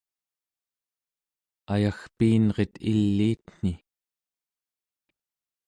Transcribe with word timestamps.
ayagpiinret 1.73 2.73
iliitni 2.91 3.73